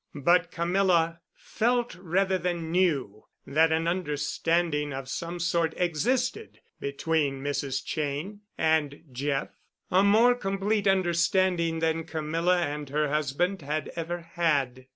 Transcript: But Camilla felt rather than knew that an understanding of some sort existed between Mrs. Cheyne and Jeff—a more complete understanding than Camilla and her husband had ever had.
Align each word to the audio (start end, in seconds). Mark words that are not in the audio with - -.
But 0.23 0.49
Camilla 0.49 1.19
felt 1.35 1.93
rather 1.93 2.39
than 2.39 2.71
knew 2.71 3.25
that 3.45 3.71
an 3.71 3.87
understanding 3.87 4.93
of 4.93 5.07
some 5.07 5.39
sort 5.39 5.75
existed 5.77 6.59
between 6.79 7.43
Mrs. 7.43 7.85
Cheyne 7.85 8.39
and 8.57 9.03
Jeff—a 9.11 10.01
more 10.03 10.33
complete 10.33 10.87
understanding 10.87 11.77
than 11.81 12.05
Camilla 12.05 12.63
and 12.63 12.89
her 12.89 13.09
husband 13.09 13.61
had 13.61 13.91
ever 13.95 14.21
had. 14.21 14.87